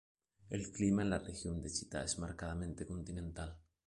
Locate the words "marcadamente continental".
2.17-3.55